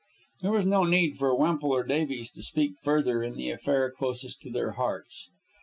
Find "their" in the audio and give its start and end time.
4.49-4.71